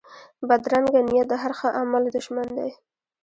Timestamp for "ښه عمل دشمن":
1.59-2.47